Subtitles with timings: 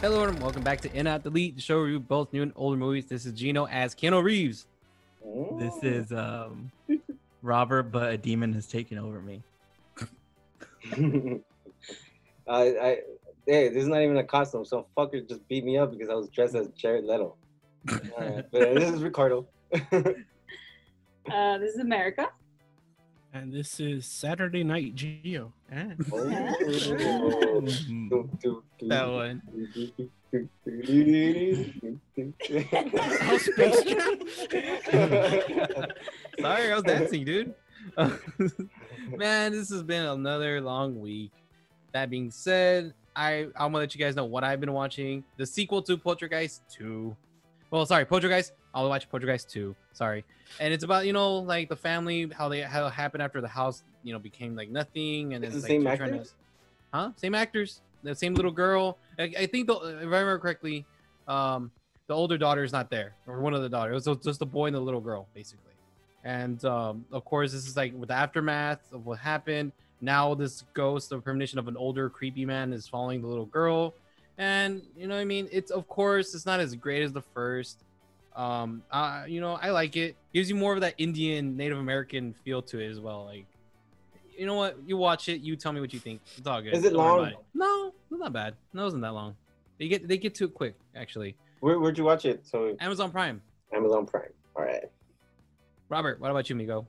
[0.00, 2.40] Hello and welcome back to In Out Delete, the show where we review both new
[2.40, 3.04] and older movies.
[3.04, 4.64] This is Gino as Keanu Reeves.
[5.58, 6.72] This is um
[7.42, 9.42] Robert, but a demon has taken over me.
[12.48, 12.98] I, I,
[13.46, 14.64] hey, this is not even a costume.
[14.64, 17.36] Some fucker just beat me up because I was dressed as Jared Leto.
[17.90, 19.46] Alright, but this is Ricardo.
[21.30, 22.30] Uh, this is America.
[23.32, 25.52] And this is Saturday Night Gio.
[25.72, 25.84] Ah.
[26.12, 27.62] Oh.
[28.88, 29.42] That one.
[32.98, 34.18] Oh, Space Jam.
[36.40, 37.54] Sorry, I was dancing, dude.
[39.16, 41.30] Man, this has been another long week.
[41.92, 45.22] That being said, I I'm gonna let you guys know what I've been watching.
[45.36, 47.14] The sequel to Poltergeist 2.
[47.70, 48.52] Well, sorry, Poltergeist.
[48.74, 49.74] I'll watch Poltergeist 2.
[49.92, 50.24] Sorry.
[50.58, 53.48] And it's about, you know, like the family, how they how it happened after the
[53.48, 55.34] house, you know, became like nothing.
[55.34, 56.28] And It's it's the like same actors?
[56.30, 56.34] to-
[56.92, 57.10] Huh?
[57.16, 57.80] Same actors.
[58.02, 58.98] The same little girl.
[59.18, 60.84] I, I think the, if I remember correctly,
[61.28, 61.70] um,
[62.08, 64.06] the older daughter is not there, or one of the daughters.
[64.06, 65.72] It was just the boy and the little girl, basically.
[66.24, 69.70] And um, of course, this is like with the aftermath of what happened.
[70.00, 73.94] Now this ghost, the premonition of an older creepy man, is following the little girl,
[74.40, 75.48] and you know what I mean.
[75.52, 77.84] It's of course it's not as great as the first.
[78.34, 80.16] Um, uh, you know I like it.
[80.32, 83.26] Gives you more of that Indian Native American feel to it as well.
[83.26, 83.46] Like,
[84.36, 84.78] you know what?
[84.86, 85.42] You watch it.
[85.42, 86.22] You tell me what you think.
[86.38, 86.72] It's all good.
[86.72, 87.28] Is it Don't long?
[87.28, 88.54] about No, it's not bad.
[88.72, 89.36] No, it wasn't that long.
[89.78, 91.36] They get they get to it quick actually.
[91.60, 92.46] Where, where'd you watch it?
[92.46, 93.42] So Amazon Prime.
[93.74, 94.32] Amazon Prime.
[94.56, 94.84] All right.
[95.90, 96.86] Robert, what about you, Migo?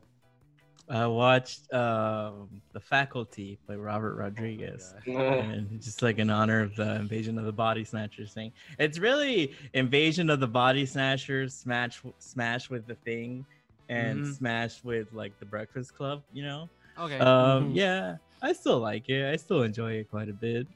[0.92, 4.94] I watched um The Faculty by Robert Rodriguez.
[5.08, 9.56] and just like in honor of the invasion of the body snatchers thing it's really
[9.74, 13.46] invasion of the body snatchers smash smash with the thing
[13.90, 14.36] and Mhm.
[14.36, 17.18] smash with like the breakfast club you know Okay.
[17.20, 17.76] um Mhm.
[17.76, 20.68] yeah i still like it i still enjoy it quite a bit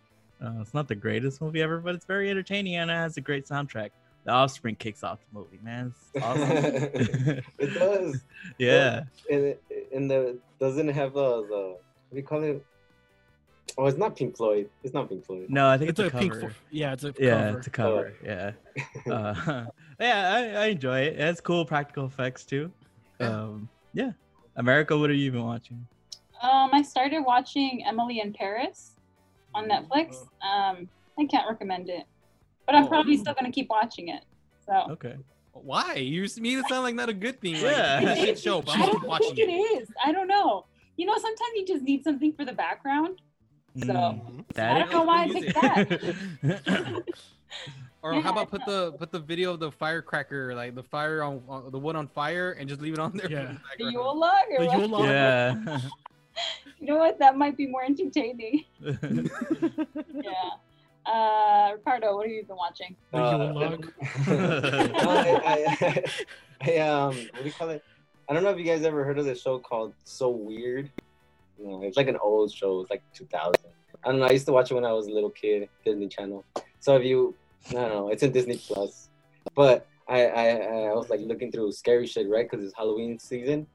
[0.44, 3.22] uh, it's not the greatest movie ever but it's very entertaining and it has a
[3.22, 3.92] great soundtrack
[4.26, 6.66] the offspring kicks off the movie man it's awesome
[7.60, 8.24] it does.
[8.60, 9.56] yeah And
[9.96, 10.20] in the
[10.60, 11.62] doesn't have the the
[12.08, 12.64] what do you call it?
[13.78, 14.70] Oh, it's not Pink Floyd.
[14.84, 15.48] It's not Pink Floyd.
[15.50, 16.40] no i think It's it's, a a cover.
[16.42, 16.52] pink.
[16.54, 17.58] Fo- yeah, it's a yeah cover.
[17.58, 18.52] it's a cover yeah
[19.16, 19.66] uh,
[20.00, 22.66] yeah I, I enjoy it it has cool practical effects too
[23.20, 23.30] Yeah.
[23.36, 23.70] um
[24.02, 24.12] yeah
[24.64, 25.80] america what are you even watching
[26.50, 28.78] Um, I started watching Emily in Paris
[29.58, 30.08] on Netflix.
[30.52, 30.76] Um,
[31.20, 32.06] I can't recommend it,
[32.66, 32.92] but I'm Oh.
[32.94, 34.24] probably still gonna keep watching it.
[34.68, 35.16] So okay
[35.56, 35.96] Why?
[35.96, 37.56] You s- made it sound like not a good thing.
[37.56, 38.02] Yeah.
[38.04, 39.82] Like, shit show, but I I'm don't watching think it it.
[39.84, 39.90] is.
[40.04, 40.66] I don't know.
[40.98, 43.22] You know, sometimes you just need something for the background.
[43.80, 47.04] So Mm, I that don't know why I picked that.
[48.02, 51.24] Or Yeah, how about put the put the video of the firecracker, like the fire
[51.24, 53.32] on, on the wood on fire, and just leave it on there.
[53.32, 53.54] Yeah.
[53.80, 53.92] the The?
[53.92, 54.78] Yule log The what?
[54.80, 55.06] Yule log.
[55.06, 55.56] yeah
[56.80, 57.18] You know what?
[57.18, 58.66] That might be more entertaining.
[58.84, 59.00] Yeah.
[61.06, 62.96] Uh, Ricardo, what have you been watching?
[63.12, 63.92] The Yule log.
[64.28, 66.04] I, I,
[66.62, 67.84] I, um, what do you call it?
[68.28, 70.90] I don't know if you guys ever heard of this show called So Weird.
[71.60, 72.82] No, it's like an old show.
[72.82, 73.54] It's like 2000.
[74.04, 74.26] I don't know.
[74.26, 76.44] I used to watch it when I was a little kid, Disney Channel.
[76.80, 77.36] So if you,
[77.70, 79.10] I don't know, it's in Disney Plus.
[79.56, 82.50] But I, I, I was like looking through scary shit, right?
[82.50, 83.68] Because it's Halloween season.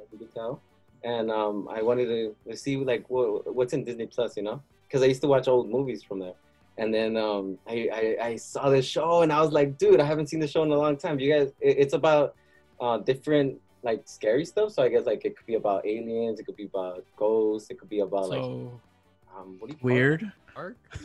[0.00, 0.60] as you can tell.
[1.04, 4.62] And um, I wanted to, to see like what, what's in Disney Plus, you know?
[4.86, 6.34] Because I used to watch old movies from there.
[6.78, 10.04] And then um, I, I, I saw this show and I was like, dude, I
[10.04, 11.18] haven't seen the show in a long time.
[11.18, 12.36] You guys, it, it's about
[12.80, 14.72] uh, different like scary stuff.
[14.72, 17.78] So I guess like it could be about aliens, it could be about ghosts, it
[17.78, 19.92] could be about like um, what do you call it?
[19.92, 20.32] weird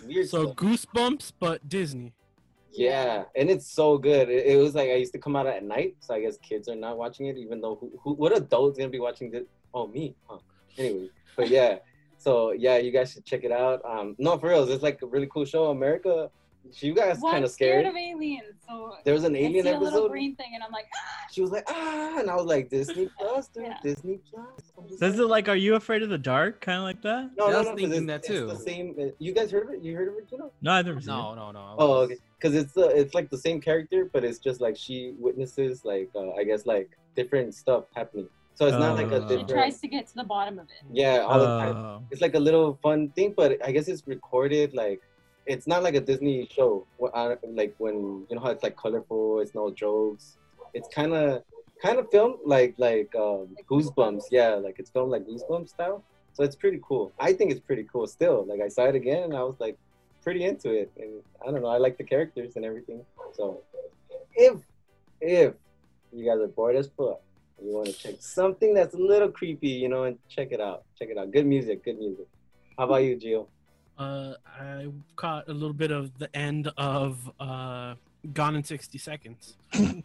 [0.05, 0.55] weird so stuff.
[0.55, 2.13] Goosebumps, but Disney.
[2.71, 4.29] Yeah, and it's so good.
[4.29, 6.67] It, it was like I used to come out at night, so I guess kids
[6.67, 7.37] are not watching it.
[7.37, 9.43] Even though who, who what adult's gonna be watching this?
[9.73, 10.15] Oh, me.
[10.27, 10.37] Huh.
[10.77, 11.77] Anyway, but yeah.
[12.23, 13.81] So yeah, you guys should check it out.
[13.83, 15.65] Um, no, for real, it's like a really cool show.
[15.71, 16.29] America,
[16.79, 17.87] you guys Well, kind of scared scared.
[17.87, 20.11] of aliens, so There was an I alien see a little episode.
[20.11, 23.09] green thing, and I'm like, ah, She was like, ah, and I was like, Disney
[23.19, 23.77] Plus, dude, Yeah.
[23.83, 24.47] Disney Plus.
[24.97, 27.49] So is it like are you afraid of the dark kind of like that No,
[27.49, 28.49] Yeah, I no, was no, 'cause thinking it's, that too.
[28.51, 28.95] It's the same.
[28.97, 29.81] uh, You guys heard of it?
[29.83, 30.51] You heard of it, you know?
[30.61, 31.59] no i've never seen No, no, no.
[31.59, 32.17] I Oh, okay.
[32.39, 36.09] Because it's the it's like the same character, but it's just like she witnesses like
[36.15, 38.29] uh, I guess like different stuff happening.
[38.55, 39.37] So it's not like a Oh.
[39.37, 40.83] she tries to get to the bottom of it.
[40.91, 41.75] Yeah, all the time.
[41.75, 42.01] Oh.
[42.11, 45.01] It's like a little fun thing, but I guess it's recorded like
[45.45, 46.85] it's not like a Disney show.
[47.01, 47.95] uh, Like when
[48.29, 50.37] you know how it's like colorful, it's no jokes.
[50.73, 51.43] It's kind of
[51.81, 54.25] kind of filmed like like um, Goosebumps.
[54.31, 56.03] Yeah, like it's filmed like Goosebumps style.
[56.33, 57.11] So it's pretty cool.
[57.19, 58.45] I think it's pretty cool still.
[58.47, 59.77] Like I saw it again and I was like
[60.23, 60.89] pretty into it.
[60.97, 63.01] And I don't know, I like the characters and everything.
[63.33, 63.61] So
[64.35, 64.55] if
[65.21, 65.53] if
[66.11, 67.19] you guys are bored as fuck,
[67.63, 70.83] you want to check something that's a little creepy, you know, and check it out.
[70.99, 71.31] Check it out.
[71.31, 72.27] Good music, good music.
[72.77, 73.47] How about you, Gio?
[73.97, 77.95] Uh, I caught a little bit of the end of uh,
[78.33, 79.55] Gone in 60 Seconds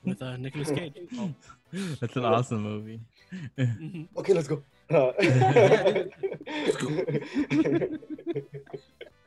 [0.04, 0.94] with uh, Nicolas Cage.
[1.16, 1.32] Oh.
[2.00, 3.00] That's an awesome movie.
[3.58, 4.08] Mhm.
[4.16, 4.62] Okay, let's go.
[4.90, 5.12] Uh,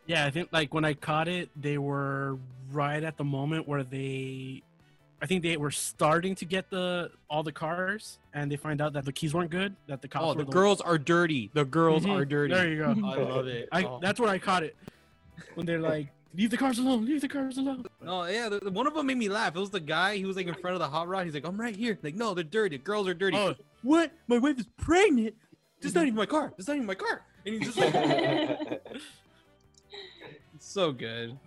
[0.07, 2.37] Yeah, I think like when I caught it, they were
[2.71, 4.61] right at the moment where they,
[5.21, 8.93] I think they were starting to get the all the cars, and they find out
[8.93, 9.75] that the keys weren't good.
[9.87, 10.25] That the cops.
[10.25, 11.51] Oh, were the girls are dirty.
[11.53, 12.11] The girls Mhm.
[12.19, 12.53] are dirty.
[12.53, 12.89] There you go.
[13.07, 13.69] I love it.
[13.71, 13.99] I, Oh.
[14.01, 14.75] That's where I caught it.
[15.53, 17.05] When they're like, "Leave the cars alone!
[17.05, 19.55] Leave the cars alone!" Oh yeah, the, the- one of them made me laugh.
[19.55, 20.17] It was the guy.
[20.17, 21.25] He was like in front of the hot rod.
[21.25, 22.77] He's like, "I'm right here." Like, no, they're dirty.
[22.79, 23.37] Girls are dirty.
[23.37, 23.53] Oh,
[23.83, 24.11] What?
[24.27, 25.35] My wife is pregnant.
[25.81, 26.51] This is not even my car.
[26.57, 27.21] This is not even my car.
[27.45, 28.81] And he's just like,
[30.59, 31.37] so good.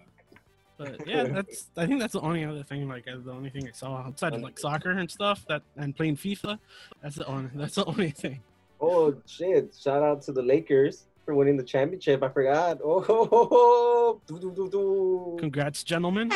[0.77, 1.69] But yeah, that's.
[1.77, 2.89] I think that's the only other thing.
[2.89, 5.97] Like, uh, the only thing I saw outside of like soccer and stuff that and
[5.97, 6.59] playing FIFA.
[7.03, 7.51] That's the only.
[7.55, 8.41] That's the only thing.
[8.81, 9.75] oh shit!
[9.81, 12.23] Shout out to the Lakers for winning the championship.
[12.23, 12.81] I forgot.
[12.83, 14.21] Oh, ho, ho, ho.
[14.27, 15.37] Do, do, do, do.
[15.39, 16.31] Congrats, gentlemen.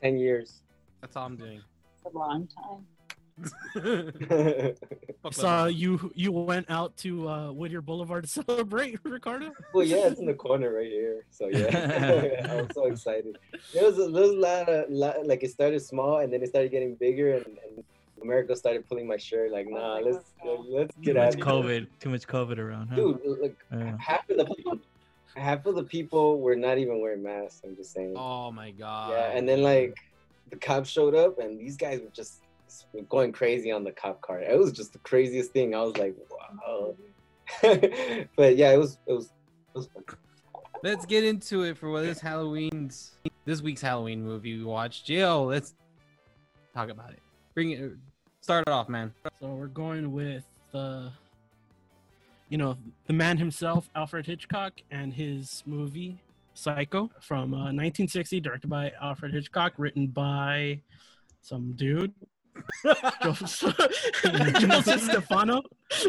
[0.00, 0.60] Ten years.
[1.00, 1.60] That's all I'm doing.
[1.94, 2.86] It's a long time.
[5.22, 6.12] Fuck Saw you.
[6.14, 9.52] You went out to uh, Whittier Boulevard to celebrate, Ricardo.
[9.72, 11.24] well, yeah, it's in the corner right here.
[11.30, 13.38] So yeah, I was so excited.
[13.72, 16.70] There was a little lot of lot, like it started small and then it started
[16.70, 17.84] getting bigger and, and
[18.22, 19.50] America started pulling my shirt.
[19.50, 20.32] Like, nah, let's
[20.68, 21.40] let's Too get much out.
[21.40, 21.86] COVID.
[22.00, 22.96] Too much COVID around, huh?
[22.96, 23.96] Dude, like Yeah.
[23.98, 24.78] half of the people,
[25.34, 27.62] half of the people were not even wearing masks.
[27.64, 28.14] I'm just saying.
[28.16, 29.10] Oh my god.
[29.12, 29.96] Yeah, and then like
[30.50, 32.41] the cops showed up and these guys were just
[33.08, 34.40] going crazy on the cop car.
[34.40, 35.74] It was just the craziest thing.
[35.74, 36.94] I was like, wow.
[38.36, 40.04] but yeah, it was it was it was fun.
[40.82, 43.12] Let's get into it for what this Halloween's
[43.44, 45.06] this week's Halloween movie we watched.
[45.06, 45.74] Jill, let's
[46.74, 47.20] talk about it.
[47.54, 47.92] Bring it.
[48.40, 49.12] Start it off, man.
[49.40, 51.12] So we're going with the,
[52.48, 52.76] you know,
[53.06, 56.18] the man himself, Alfred Hitchcock, and his movie
[56.54, 60.80] Psycho from uh, 1960, directed by Alfred Hitchcock, written by
[61.40, 62.12] some dude,
[63.22, 63.76] Joseph,
[64.22, 65.62] Joseph Stefano,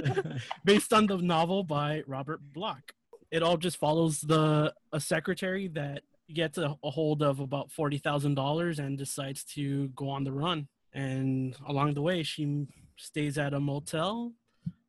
[0.65, 2.93] based on the novel by Robert Bloch.
[3.31, 7.97] It all just follows the a secretary that gets a, a hold of about forty
[7.97, 10.67] thousand dollars and decides to go on the run.
[10.93, 12.67] And along the way, she
[12.97, 14.33] stays at a motel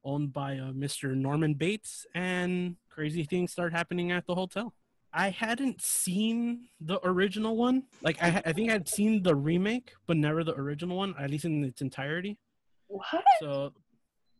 [0.04, 1.16] owned by uh, Mr.
[1.16, 4.74] Norman Bates, and crazy things start happening at the hotel.
[5.14, 7.84] I hadn't seen the original one.
[8.02, 11.44] Like I, I think I'd seen the remake, but never the original one, at least
[11.44, 12.36] in its entirety.
[12.88, 13.24] What?
[13.40, 13.72] So,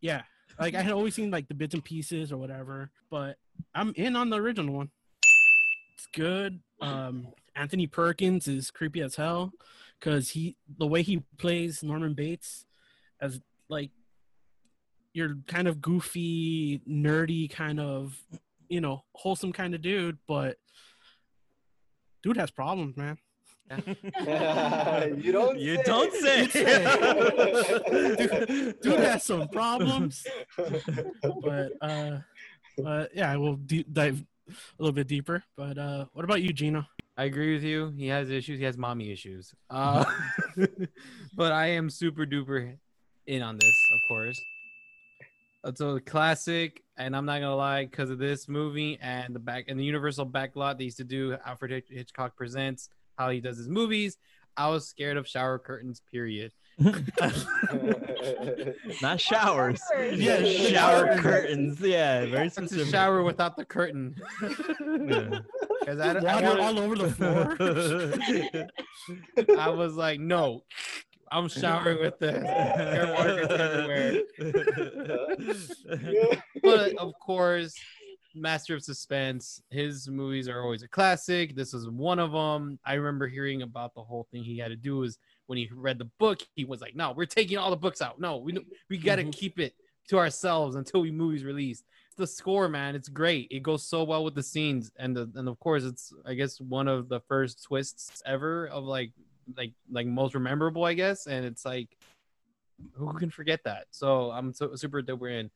[0.00, 0.23] yeah,
[0.59, 3.37] like I had always seen like the bits and pieces or whatever, but
[3.75, 4.91] I'm in on the original one.
[5.94, 6.61] It's good.
[6.81, 9.53] Um, Anthony Perkins is creepy as hell
[9.99, 12.67] because he the way he plays Norman Bates
[13.20, 13.91] as like
[15.12, 18.19] you're kind of goofy, nerdy kind of
[18.75, 20.56] you know wholesome kind of dude, but
[22.25, 23.17] dude has problems, man.
[25.17, 25.59] you don't.
[25.59, 25.82] You say.
[25.85, 26.47] don't say.
[28.17, 30.26] dude, dude has some problems.
[31.41, 32.19] but uh
[32.76, 36.53] but yeah i will de- dive a little bit deeper but uh what about you
[36.53, 36.85] gino
[37.17, 37.93] I agree with you.
[37.97, 38.59] He has issues.
[38.59, 39.55] He has mommy issues.
[39.70, 40.05] Uh,
[41.37, 42.77] but I am super duper
[43.29, 44.37] in on this, of course.
[45.67, 49.65] It's a classic, and I'm not gonna lie, because of this movie and the back
[49.69, 51.37] and the Universal backlot they used to do.
[51.47, 54.19] Alfred Hitch- Hitchcock presents how he does his movies.
[54.56, 56.03] I was scared of shower curtains.
[56.13, 56.53] Period.
[59.03, 59.81] Not showers.
[60.13, 61.21] Yeah, shower showers.
[61.21, 61.81] curtains.
[61.81, 62.93] Yeah, very It's a specific.
[62.93, 64.15] shower without the curtain.
[64.43, 65.41] Yeah.
[65.81, 67.56] Because I, don't- I, water wanted- all over the floor
[69.59, 70.65] I was like, no,
[71.34, 72.43] I'm showering with this.
[72.43, 76.43] There are water curtains everywhere.
[76.62, 77.74] but of course,
[78.36, 79.60] Master of Suspense.
[79.70, 81.56] His movies are always a classic.
[81.56, 82.79] This is one of them.
[82.84, 85.98] I remember hearing about the whole thing he had to do was when he read
[85.98, 88.20] the book, he was like, "No, we're taking all the books out.
[88.20, 88.56] No, we
[88.88, 89.32] we got to Mhm.
[89.32, 89.74] keep it
[90.08, 91.84] to ourselves until we movies released."
[92.17, 93.48] The score, man, it's great.
[93.50, 96.60] It goes so well with the scenes, and the, and of course, it's I guess
[96.60, 99.10] one of the first twists ever of like
[99.56, 101.27] like like most memorable, I guess.
[101.27, 101.89] And it's like,
[102.93, 103.86] who can forget that?
[103.91, 105.20] So I'm so super dope.
[105.20, 105.51] We're in.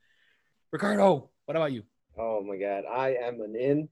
[0.73, 1.83] Ricardo, what about you?
[2.18, 3.88] Oh my god, I am an in.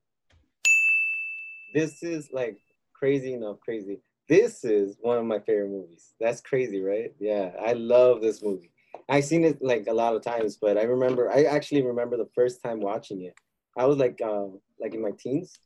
[1.75, 2.59] This is like
[2.93, 4.00] crazy enough, crazy.
[4.29, 6.15] This is one of my favorite movies.
[6.21, 7.12] That's crazy, right?
[7.21, 8.71] Yeah, I love this movie.
[9.09, 12.29] I've seen it like a lot of times, but I remember I actually remember the
[12.35, 13.35] first time watching it.
[13.76, 14.47] I was like uh,
[14.81, 15.59] like in my teens,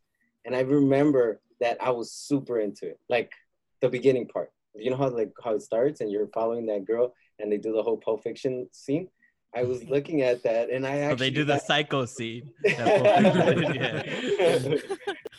[0.44, 3.00] and I remember that I was super into it.
[3.08, 3.32] Like
[3.80, 4.50] the beginning part.
[4.75, 7.72] You know how like how it starts and you're following that girl and they do
[7.72, 9.08] the whole Pulp Fiction scene.
[9.54, 12.50] I was looking at that and I So actually they do the got- psycho scene.
[12.64, 14.82] that Pulp Fiction did,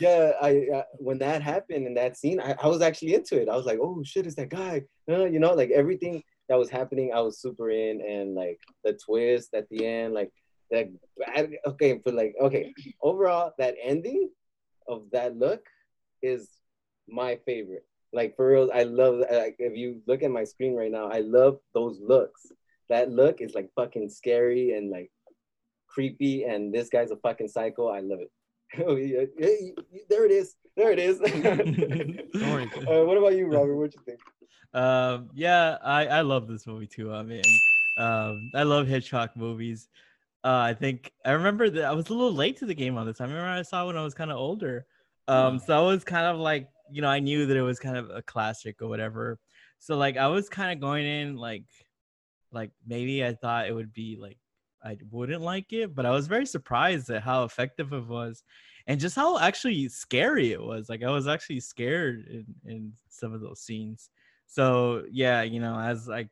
[0.00, 3.48] yeah, I uh, when that happened in that scene, I, I was actually into it.
[3.48, 4.82] I was like, oh shit, is that guy?
[5.10, 8.92] Uh, you know, like everything that was happening, I was super in, and like the
[9.04, 10.30] twist at the end, like
[10.70, 10.88] that.
[11.28, 12.72] I- Okay, but like okay,
[13.02, 14.28] overall, that ending
[14.88, 15.64] of that look
[16.22, 16.48] is
[17.08, 17.86] my favorite.
[18.12, 19.20] Like for real, I love.
[19.30, 22.46] Like if you look at my screen right now, I love those looks.
[22.88, 25.10] That look is like fucking scary and like
[25.86, 27.88] creepy, and this guy's a fucking psycho.
[27.88, 28.30] I love it.
[28.78, 28.94] Oh,
[30.08, 30.54] there it is.
[30.76, 31.20] There it is.
[31.20, 33.76] uh, what about you, Robert?
[33.76, 34.20] What you think?
[34.72, 37.12] Um, yeah, I I love this movie too.
[37.12, 37.42] I mean,
[37.98, 39.88] um, I love Hitchcock movies.
[40.44, 43.06] Uh, I think I remember that I was a little late to the game on
[43.06, 43.20] this.
[43.20, 44.86] I remember I saw it when I was kind of older.
[45.28, 47.96] Um, so I was kind of like, you know, I knew that it was kind
[47.96, 49.38] of a classic or whatever.
[49.78, 51.64] So like, I was kind of going in like,
[52.52, 54.38] like maybe I thought it would be like
[54.84, 58.42] I wouldn't like it, but I was very surprised at how effective it was,
[58.86, 60.88] and just how actually scary it was.
[60.88, 64.10] Like I was actually scared in in some of those scenes.
[64.46, 66.28] So yeah, you know, as like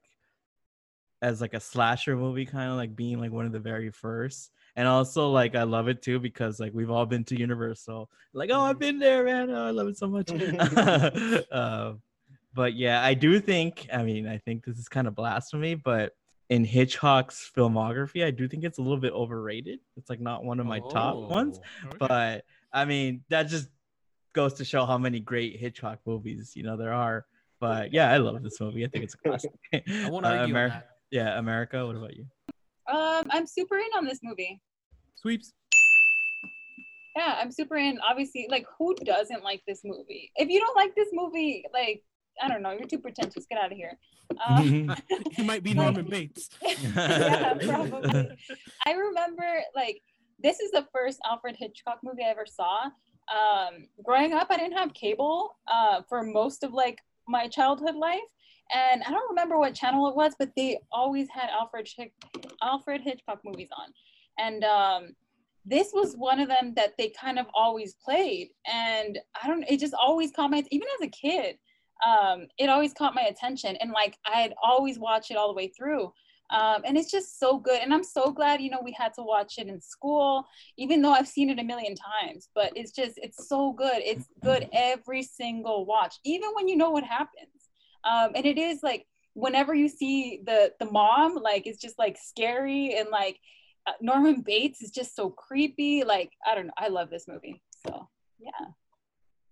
[1.22, 4.50] as like a slasher movie, kind of like being like one of the very first.
[4.76, 8.08] And also like I love it too because like we've all been to Universal.
[8.32, 9.50] Like, oh, I've been there, man.
[9.50, 10.30] Oh, I love it so much.
[10.30, 11.92] uh,
[12.54, 16.12] but yeah, I do think, I mean, I think this is kind of blasphemy, but
[16.48, 19.80] in Hitchcock's filmography, I do think it's a little bit overrated.
[19.96, 21.60] It's like not one of my top ones.
[21.86, 21.96] Oh.
[21.98, 23.68] But I mean, that just
[24.32, 27.26] goes to show how many great Hitchcock movies, you know, there are.
[27.60, 28.84] But yeah, I love this movie.
[28.84, 29.52] I think it's a classic.
[29.72, 30.90] I won't Uh, argue that.
[31.10, 31.84] Yeah, America.
[31.86, 32.26] What about you?
[32.88, 34.60] Um, I'm super in on this movie.
[35.16, 35.52] Sweeps.
[37.16, 37.98] Yeah, I'm super in.
[38.08, 40.30] Obviously, like who doesn't like this movie?
[40.36, 42.02] If you don't like this movie, like
[42.42, 43.46] I don't know, you're too pretentious.
[43.50, 43.98] Get out of here.
[44.48, 44.94] Um,
[45.32, 46.50] He might be Norman Bates.
[46.62, 48.28] yeah, probably.
[48.86, 49.42] I remember
[49.74, 50.00] like
[50.40, 52.84] this is the first Alfred Hitchcock movie I ever saw.
[52.84, 58.20] Um, growing up, I didn't have cable uh, for most of like my childhood life,
[58.72, 62.12] and I don't remember what channel it was, but they always had Alfred Hitch-
[62.62, 63.92] Alfred Hitchcock movies on,
[64.38, 65.14] and um,
[65.64, 69.64] this was one of them that they kind of always played, and I don't.
[69.68, 71.56] It just always caught my even as a kid.
[72.06, 75.68] Um, it always caught my attention, and like I'd always watch it all the way
[75.68, 76.12] through.
[76.50, 77.80] Um, and it's just so good.
[77.80, 80.44] And i'm so glad you know we had to watch it in school
[80.76, 82.48] even though i've seen it a million times.
[82.54, 83.98] But it's just it's so good.
[83.98, 87.59] It's good every single watch even when you know what happens
[88.04, 92.18] um, and it is like whenever you see the the mom like it's just like
[92.20, 93.38] scary and like
[93.86, 97.62] uh, norman bates is just so creepy like i don't know i love this movie
[97.86, 98.66] so yeah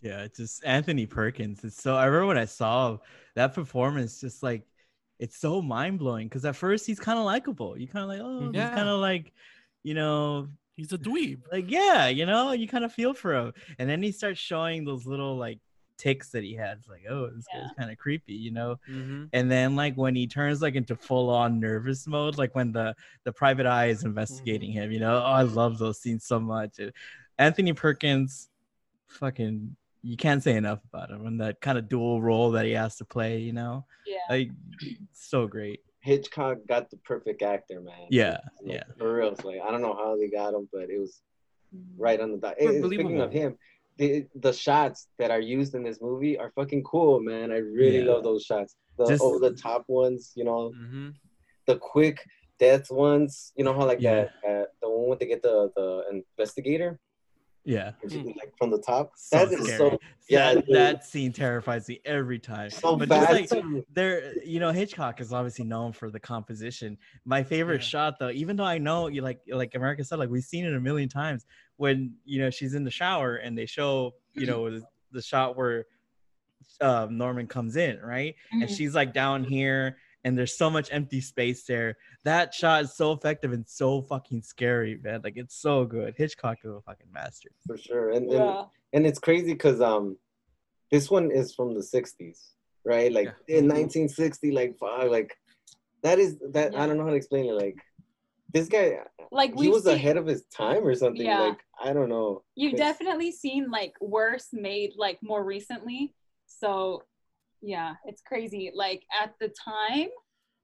[0.00, 1.64] Yeah, it's just Anthony Perkins.
[1.64, 2.98] It's so I remember when I saw
[3.34, 4.62] that performance, just like
[5.18, 6.28] it's so mind blowing.
[6.28, 7.76] Because at first he's kind of likable.
[7.76, 8.60] You kind of like, oh, Yeah.
[8.62, 9.32] he's kind of like,
[9.82, 11.40] you know, He's a dweeb.
[11.50, 14.84] like yeah, you know, you kind of feel for him, and then he starts showing
[14.84, 15.58] those little like
[15.98, 16.78] ticks that he had.
[16.78, 18.76] It's like, oh, this guy's kind of creepy, you know.
[18.88, 19.24] Mm-hmm.
[19.32, 22.94] And then like when he turns like into full on nervous mode, like when the
[23.24, 25.16] the private eye is investigating him, you know.
[25.18, 26.78] Oh, I love those scenes so much.
[26.78, 26.92] And
[27.38, 28.48] Anthony Perkins,
[29.08, 32.72] fucking, you can't say enough about him and that kind of dual role that he
[32.72, 33.38] has to play.
[33.40, 34.50] You know, yeah like
[35.12, 35.80] so great.
[36.00, 38.06] Hitchcock got the perfect actor, man.
[38.08, 38.82] Yeah, Like, yeah.
[38.96, 41.20] For real, it's like I don't know how they got him, but it was
[41.76, 42.02] Mm-hmm.
[42.02, 42.54] right on the dot.
[42.58, 43.58] Well, Hey, speaking of him,
[43.98, 47.50] the the shots that are used in this movie are fucking cool, man.
[47.52, 48.12] I really Yeah.
[48.12, 48.74] love those shots.
[48.98, 51.08] The Just- over the top ones, you know, Mm-hmm.
[51.66, 52.18] the quick
[52.58, 53.52] death ones.
[53.56, 54.14] You know how like Yeah.
[54.42, 56.98] that uh, the one where they get the the investigator
[57.68, 57.90] Yeah.
[58.02, 59.12] like from the top.
[59.16, 59.78] So that is scary.
[59.90, 59.98] so
[60.30, 62.70] yeah, that, that scene terrifies me every time.
[62.70, 63.62] so but just bad.
[63.62, 66.96] like there you know hitchcock is obviously known for the composition
[67.26, 67.88] my favorite Yeah.
[67.88, 70.72] shot though even though i know you like like america said like we've seen it
[70.74, 71.44] a million times
[71.76, 74.82] when you know she's in the shower and they show you know the,
[75.12, 75.84] the shot where
[76.80, 78.76] um, norman comes in right and Mhm.
[78.76, 79.98] she's like down here
[80.28, 84.42] and there's so much empty space there that shot is so effective and so fucking
[84.42, 88.10] scary man like it's so good hitchcock is a fucking master for sure.
[88.10, 90.16] And and, yeah and it's crazy because um
[90.90, 92.38] this one is from the 60s,
[92.84, 93.12] right?
[93.12, 93.58] Like Yeah.
[93.58, 95.36] in 1960, like fuck, like
[96.02, 97.52] that is that I don't know how to explain it.
[97.64, 97.76] Like
[98.54, 101.26] this guy like he we was ahead of his time or something.
[101.26, 101.40] Yeah.
[101.40, 102.42] Like I don't know.
[102.54, 106.14] You've It's- definitely seen like worse made like more recently.
[106.46, 107.02] So
[107.62, 108.70] yeah, it's crazy.
[108.74, 110.08] Like at the time,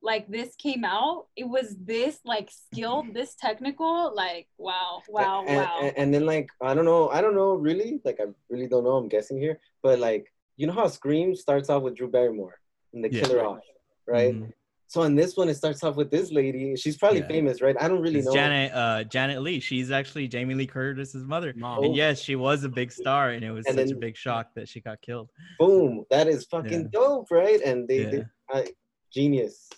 [0.02, 5.56] like this came out, it was this like skilled, this technical, like wow, wow, and,
[5.56, 5.78] wow.
[5.80, 8.84] And, and then like I don't know, I don't know really, like I really don't
[8.84, 8.96] know.
[8.96, 12.58] I'm guessing here, but like you know how Scream starts off with Drew Barrymore
[12.92, 13.20] and the Yeah.
[13.20, 13.60] killer off,
[14.06, 14.34] right?
[14.34, 14.52] Mhm.
[14.94, 16.76] So in this one, it starts off with this lady.
[16.76, 17.26] She's probably Yeah.
[17.26, 17.74] famous, right?
[17.80, 18.32] I don't really It's know.
[18.32, 19.58] Janet uh Janet Leigh.
[19.58, 21.52] She's actually Jamie Lee Curtis's mother.
[21.56, 21.82] Mom.
[21.82, 24.50] And yes, she was a big star, and it was And such a big shock
[24.54, 25.30] that she got killed.
[25.58, 27.60] Boom, that is fucking dope, right?
[27.60, 28.10] And they, Yeah.
[28.10, 28.68] they I,
[29.12, 29.68] genius,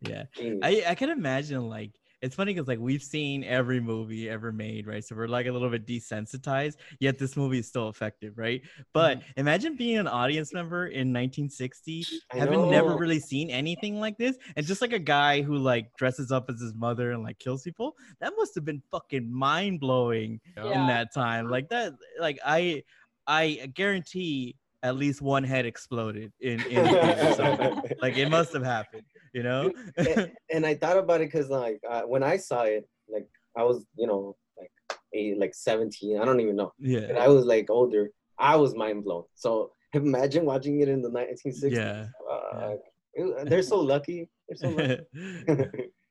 [0.00, 0.24] Yeah.
[0.34, 0.60] genius.
[0.62, 4.86] I, I can imagine like it's funny because like we've seen every movie ever made,
[4.86, 5.04] right?
[5.04, 8.62] So we're like a little bit desensitized, yet this movie is still effective, right?
[8.94, 9.40] But mm-hmm.
[9.40, 14.36] imagine being an audience member in 1960, I having never really seen anything like this,
[14.56, 17.62] and just like a guy who like dresses up as his mother and like kills
[17.62, 17.96] people.
[18.20, 21.50] That must have been fucking mind blowing in that time.
[21.50, 22.84] Like that, like I
[23.26, 26.84] I guarantee at least one head exploded in, in
[28.02, 29.72] like it must have happened, you know?
[29.96, 33.64] and, and I thought about it because like uh, when I saw it, like I
[33.64, 34.70] was, you know, like
[35.14, 36.18] eight, like 17.
[36.20, 36.72] I don't even know.
[36.80, 37.18] And yeah.
[37.18, 38.10] I was like older.
[38.38, 39.24] I was mind blown.
[39.34, 41.70] So imagine watching it in the 1960s.
[41.72, 42.06] Yeah.
[42.30, 42.74] Uh,
[43.14, 44.28] it- they're so lucky.
[44.48, 45.88] They're so lucky.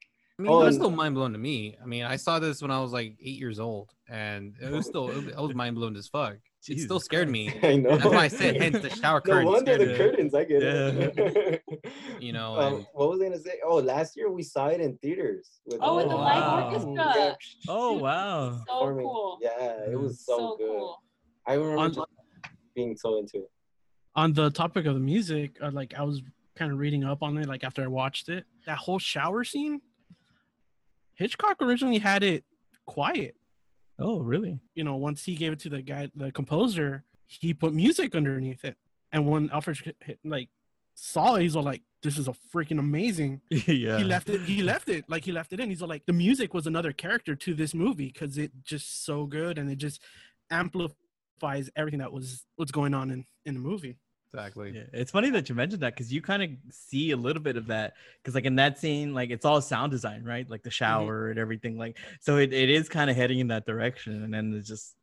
[0.41, 1.75] I mean, Oh, it was still mind blown to me.
[1.79, 4.87] I mean, I saw this when I was like eight years old, and it was
[4.87, 6.37] still I was mind blown as fuck.
[6.67, 7.31] It still scared Christ.
[7.31, 7.59] me.
[7.69, 7.91] I know.
[7.97, 9.45] That's why I said, hence the shower curtains.
[9.45, 10.33] No wonder the curtains.
[10.33, 11.61] I get it.
[12.19, 13.59] You know, Um, and- what was I gonna say?
[13.63, 15.59] Oh, last year we saw it in theaters.
[15.65, 16.65] With, Oh, with the live wow.
[16.69, 16.93] orchestra.
[16.95, 17.33] Yeah,
[17.67, 18.51] Oh wow.
[18.51, 19.05] So performing.
[19.05, 19.37] cool.
[19.41, 20.67] Yeah, it was so, So good.
[20.67, 21.03] cool.
[21.45, 22.05] I remember On-
[22.75, 23.51] being so into it.
[24.15, 26.23] on the topic of the music, uh, like I was
[26.55, 29.81] kind of reading up on it, like after I watched it, that whole shower scene,
[31.15, 32.43] Hitchcock originally had it
[32.85, 33.35] quiet.
[33.99, 34.59] Oh really?
[34.75, 38.65] You know, once he gave it to the guy, the composer, he put music underneath
[38.65, 38.77] it.
[39.11, 40.49] And when Alfred like
[40.95, 43.97] saw it, he's all like, "This is a freaking amazing." yeah.
[43.97, 44.41] He left it.
[44.41, 45.05] He left it.
[45.07, 45.69] Like he left it in.
[45.69, 49.25] He's all like, "The music was another character to this movie because it just so
[49.25, 50.01] good and it just
[50.49, 53.97] amplifies everything that was what's going on in in the movie."
[54.33, 54.71] Exactly.
[54.75, 57.57] Yeah, it's funny that you mentioned that because you kind of see a little bit
[57.57, 60.69] of that because like in that scene like it's all sound design right like the
[60.71, 64.33] shower and everything like so it, it is kind of heading in that direction and
[64.33, 64.95] then it's just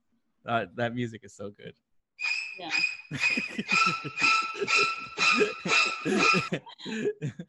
[0.46, 1.74] uh, that music is so good
[2.58, 2.70] Yeah.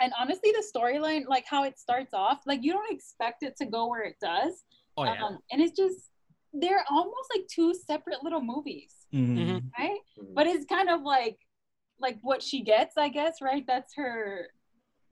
[0.00, 3.66] And honestly, the storyline, like how it starts off, like you don't expect it to
[3.66, 4.64] go where it does.
[4.96, 5.22] Oh yeah.
[5.22, 6.08] Um, and it's just
[6.54, 9.62] they're almost like two separate little movies, Mhm.
[9.78, 9.98] right?
[10.18, 10.34] Mhm.
[10.34, 11.38] But it's kind of like
[11.98, 13.64] like what she gets, I guess, right?
[13.66, 14.48] That's her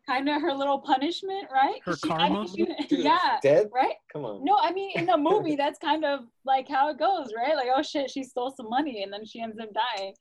[0.07, 1.81] kind of her little punishment, right?
[1.85, 2.49] Her She- I mean, karma?
[2.49, 3.69] she- Dude, yeah, Dead?
[3.75, 3.97] right?
[4.13, 4.43] Come on.
[4.45, 7.55] No, I mean in the movie, that's kind of like how it goes, right?
[7.57, 10.15] Like, oh shit, she stole some money and then she ends up dying.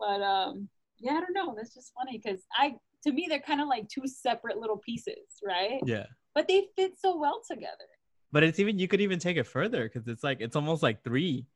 [0.00, 1.54] But um, yeah, I don't know.
[1.56, 2.74] That's just funny because I,
[3.06, 5.80] to me, they're kind of like two separate little pieces, right?
[5.86, 7.88] yeah But they fit so well together.
[8.32, 11.04] but it's even you could even take it further because it's like it's almost like
[11.04, 11.46] three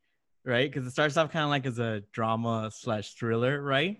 [0.45, 3.99] right because it starts off kind of like as a drama slash thriller right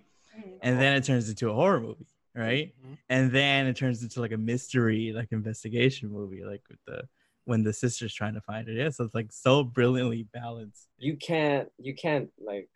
[0.61, 2.05] and then it turns into a horror movie
[2.35, 2.97] right Mhm.
[3.09, 7.03] and then it turns into like a mystery like investigation movie like with the
[7.45, 11.15] when the sister's trying to find it yeah so it's like so brilliantly balanced You
[11.17, 11.69] can't.
[11.79, 12.69] You can't like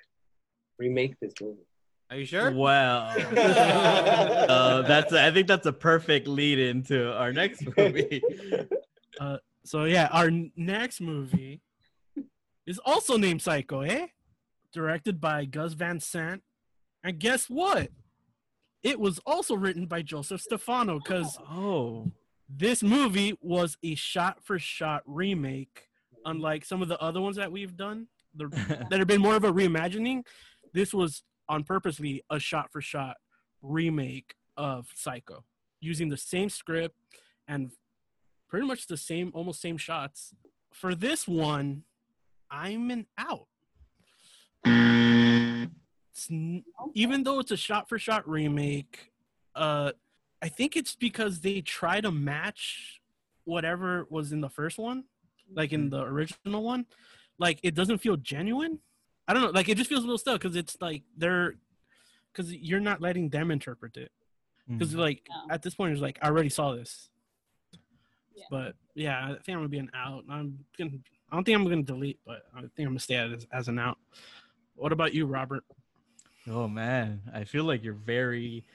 [0.77, 1.65] remake this movie.
[2.11, 2.51] Are you sure?
[2.51, 8.21] well uh, that's i think that's a perfect lead into our next movie
[9.65, 11.61] So yeah, our next movie
[12.69, 14.07] is also named Psycho, eh?
[14.71, 16.43] Directed by Gus Van Sant.
[17.03, 17.89] And guess what?
[18.83, 22.11] It was also written by Joseph Stefano because oh
[22.47, 25.87] this movie was a shot-for-shot remake,
[26.25, 28.47] unlike some of the other ones that we've done the,
[28.89, 30.23] that have been more of a reimagining.
[30.73, 33.17] This was on purposely a shot-for-shot
[33.61, 35.43] remake of Psycho,
[35.79, 36.95] using the same script
[37.47, 37.71] and
[38.47, 40.33] pretty much the same, almost same shots.
[40.73, 41.83] For this one,
[42.51, 43.47] I'm an out.
[46.11, 49.11] It's n- even though it's a shot-for-shot remake,
[49.55, 49.91] uh,
[50.41, 53.01] I think it's because they try to match
[53.45, 55.05] whatever was in the first one,
[55.53, 56.85] like in the original one.
[57.37, 58.79] Like it doesn't feel genuine.
[59.27, 59.49] I don't know.
[59.51, 61.55] Like it just feels a little stuck because it's like they're
[62.33, 64.11] because you're not letting them interpret it.
[64.67, 64.97] Because Mm.
[64.99, 65.53] like No.
[65.53, 67.09] at this point, it's like I already saw this.
[68.35, 68.43] Yeah.
[68.51, 70.25] But yeah, I think I'm gonna be an out.
[70.29, 70.91] I'm gonna.
[71.31, 73.79] I don't think I'm gonna delete, but I think I'm gonna stay as, as an
[73.79, 73.97] out.
[74.75, 75.63] What about you, Robert?
[76.49, 78.65] Oh man, I feel like you're very.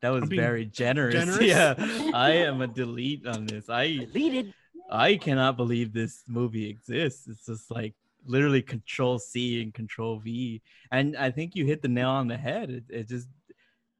[0.00, 1.14] That was very generous.
[1.24, 1.40] generous?
[1.40, 1.74] Yeah,
[2.14, 3.68] I am a delete on this.
[3.68, 4.52] I Deleted.
[4.90, 7.26] I cannot believe this movie exists.
[7.26, 7.94] It's just like
[8.26, 10.60] literally Control C and Control V,
[10.92, 12.70] and I think you hit the nail on the head.
[12.70, 13.28] It, it just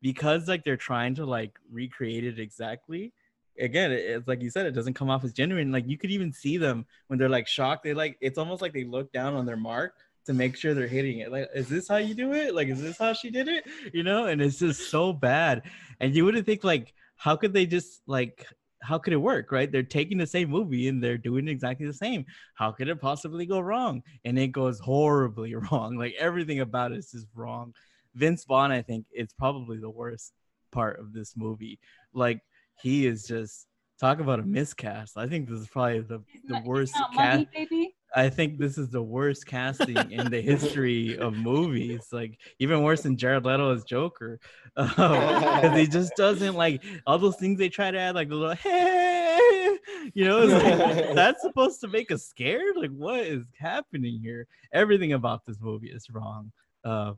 [0.03, 3.13] because like they're trying to like recreate it exactly.
[3.59, 5.73] Again, it's like you said, it doesn't come off as genuine.
[5.73, 7.85] Like you could even see them when they're like shocked.
[7.85, 9.95] They like it's almost like they look down on their mark
[10.27, 11.31] to make sure they're hitting it.
[11.31, 12.55] Like, is this how you do it?
[12.55, 13.65] Like, is this how she did it?
[13.93, 15.63] You know, and it's just so bad.
[16.01, 18.47] And you wouldn't think like how could they just like
[18.83, 21.93] how could it work right they're taking the same movie and they're doing exactly the
[21.93, 26.93] same how could it possibly go wrong and it goes horribly wrong like everything about
[26.93, 27.73] it is just wrong
[28.15, 30.33] vince vaughn i think is probably the worst
[30.71, 31.79] part of this movie
[32.13, 32.41] like
[32.83, 33.67] he is just
[34.01, 37.95] talk about a miscast i think this is probably the, the not- worst cast money.
[38.17, 42.07] I think this is the worst casting in the history of movies.
[42.13, 44.39] Like even worse than Jared Leto as Joker,
[44.77, 48.55] because he just doesn't like all those things they try to add, like the little
[48.55, 49.79] hey,
[50.15, 52.77] you know, it's like, that's supposed to make us scared.
[52.77, 54.47] Like what is happening here?
[54.73, 56.53] Everything about this movie is wrong.
[56.85, 57.17] Um,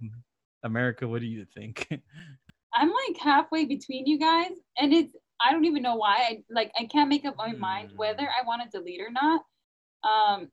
[0.63, 1.89] America, what do you think?
[2.75, 6.17] I'm like halfway between you guys, and it's I don't even know why.
[6.19, 7.97] I like I can't make up my mind Hmm.
[7.97, 9.43] whether I want to delete or not.
[10.05, 10.51] Um,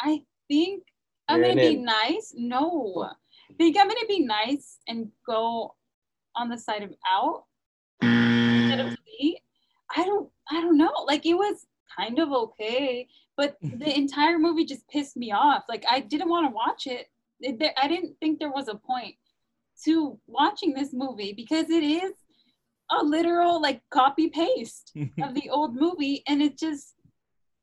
[0.00, 0.82] I think
[1.28, 2.34] I'm You're gonna be nice.
[2.36, 3.08] No,
[3.50, 5.74] I think I'm gonna be nice and go
[6.36, 7.44] on the side of out
[8.02, 9.40] instead of delete.
[9.96, 10.92] I don't I don't know.
[11.06, 11.66] Like it was
[11.96, 15.64] kind of okay, but the entire movie just pissed me off.
[15.68, 17.08] Like I didn't want to watch it.
[17.40, 19.14] It- there- I didn't think there was a point
[19.84, 22.12] to watching this movie because it is
[22.90, 26.94] a literal like copy paste of the old movie and it just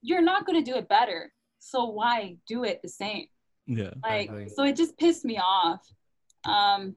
[0.01, 3.25] you're not going to do it better so why do it the same
[3.65, 3.89] yeah.
[4.03, 4.49] like Exactly.
[4.49, 5.81] so it just pissed me off
[6.45, 6.95] um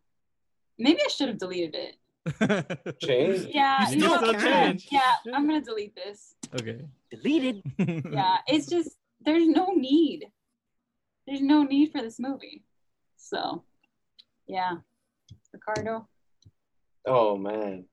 [0.79, 1.97] maybe i should have deleted it
[3.03, 3.47] Change.
[3.55, 4.39] yeah You you know still what?
[4.43, 4.79] can.
[4.91, 6.81] yeah i'm gonna delete this okay.
[7.11, 7.63] Deleted.
[8.13, 8.91] yeah it's just
[9.25, 10.27] there's no need
[11.27, 12.63] there's no need for this movie
[13.17, 13.65] so
[14.47, 14.73] yeah
[15.55, 16.07] ricardo
[17.07, 17.87] Oh man.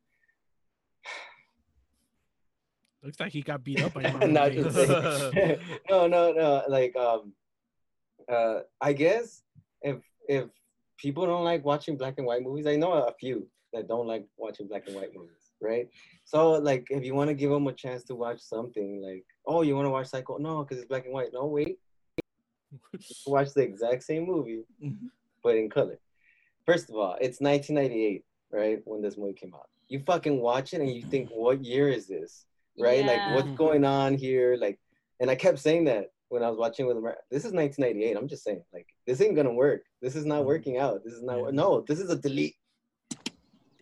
[3.06, 5.60] Looks like he got beat up by Marvel Not just saying.
[5.90, 6.64] no, no, no.
[6.68, 7.34] Like, um,
[8.28, 9.44] uh, I guess
[9.84, 10.46] if if
[10.98, 14.26] people don't like watching black and white movies, I know a few that don't like
[14.38, 15.88] watching black and white movies, right?
[16.24, 19.62] So, like, if you want to give them a chance to watch something, like, oh,
[19.62, 20.38] you want to watch Psycho?
[20.38, 21.30] No, because it's black and white.
[21.32, 21.78] No, wait,
[23.28, 25.10] watch the exact same movie, Mhm.
[25.44, 26.00] but in color.
[26.66, 28.82] First of all, it's 1998, right?
[28.86, 29.70] When this movie came out.
[29.90, 32.48] You fucking watch it and you think, what year is this?
[32.78, 33.04] Right?
[33.06, 33.08] Yeah.
[33.08, 34.58] Like, what's going on here?
[34.60, 34.80] Like,
[35.20, 38.18] and I kept saying that when I was watching with Amer- This is 1998.
[38.18, 39.84] I'm just saying, like, this ain't gonna work.
[40.02, 40.46] This is not Mhm.
[40.48, 41.04] working out.
[41.04, 41.38] This is not.
[41.38, 41.50] Yeah.
[41.52, 42.56] No, this is a delete.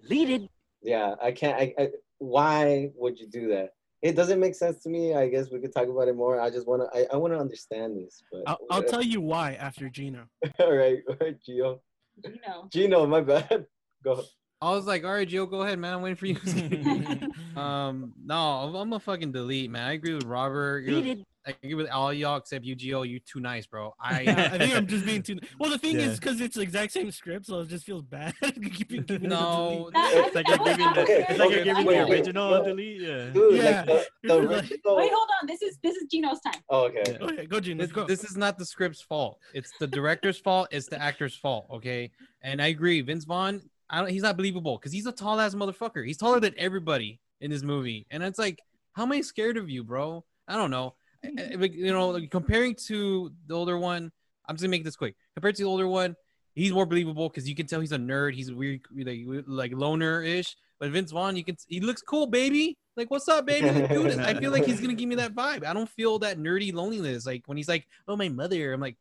[0.02, 0.50] Deleted.
[0.82, 1.58] Yeah, I can't.
[1.60, 3.72] I, I, why would you do that?
[4.02, 5.14] It doesn't make sense to me.
[5.16, 6.40] I guess we could talk about it more.
[6.40, 6.86] I just wanna.
[6.94, 8.22] I, I wanna understand this.
[8.32, 10.26] But I'll, I'll tell you why after Gino.
[10.60, 11.80] all right, all right, Gio.
[12.26, 13.66] you know Gino, my bad.
[14.04, 14.24] Go.
[14.64, 15.94] I was like, all right, Joe, go ahead, man.
[15.96, 16.38] I'm waiting for you.
[17.62, 19.88] um, no, I'm I'm a fucking delete, man.
[19.88, 20.86] I agree with Robert.
[20.86, 23.06] You're- I agree with all y'all except you, Gio.
[23.06, 23.94] You too nice, bro.
[24.00, 25.40] I I think I'm just being too.
[25.60, 26.06] Well, the thing Yeah.
[26.06, 28.34] is, because it's the exact same script, so it just feels bad.
[28.42, 29.92] keeping, keeping no.
[29.94, 32.64] It's like you're giving the, Okay, it's like you're giving wait, the original no.
[32.64, 33.02] delete.
[33.02, 33.26] Yeah.
[33.34, 33.84] Dude, Yeah.
[33.86, 34.96] like the, the original.
[34.96, 37.04] wait hold on this is this is gino's time Oh, okay.
[37.08, 37.18] Yeah.
[37.28, 37.84] Okay, go Gino.
[37.84, 38.06] This, go.
[38.06, 39.38] this is not the script's fault.
[39.54, 40.70] It's the director's fault.
[40.72, 41.68] It's the actor's fault.
[41.70, 42.10] Okay.
[42.42, 43.02] And I agree.
[43.02, 43.62] Vince Vaughn,
[43.94, 44.10] I don't.
[44.10, 46.04] He's not believable because he's a tall ass motherfucker.
[46.04, 48.08] He's taller than everybody in this movie.
[48.10, 48.60] And it's like,
[48.94, 50.26] how am I scared of you, bro?
[50.48, 50.96] I don't know.
[51.24, 51.64] I- mm-hmm.
[51.64, 54.12] You know, like, comparing to the older one,
[54.48, 55.16] I'm just gonna make this quick.
[55.36, 56.16] Compared to the older one,
[56.56, 58.34] he's more believable because you can tell he's a nerd.
[58.34, 60.56] He's weird, like like loner ish.
[60.80, 62.76] But Vince Vaughn, you can he looks cool, baby.
[62.98, 63.70] Like, what's up, baby?
[63.88, 65.66] Dude, I feel like he's gonna give me that vibe.
[65.66, 67.28] I don't feel that nerdy loneliness.
[67.28, 68.98] Like when he's like, "Oh, my mother," I'm like,